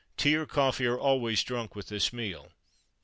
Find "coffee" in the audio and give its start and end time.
0.47-0.87